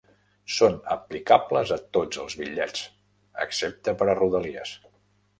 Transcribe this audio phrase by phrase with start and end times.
[0.53, 2.81] Són aplicables a tots els bitllets,
[3.45, 4.73] excepte per a Rodalies.